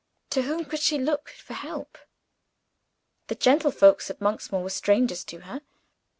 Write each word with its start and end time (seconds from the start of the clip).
To 0.31 0.41
whom 0.41 0.65
could 0.65 0.79
she 0.79 0.97
look 0.97 1.29
for 1.29 1.53
help? 1.53 1.95
The 3.27 3.35
gentlefolks 3.35 4.09
at 4.09 4.19
Monksmoor 4.19 4.63
were 4.63 4.71
strangers 4.71 5.23
to 5.25 5.41
her. 5.41 5.61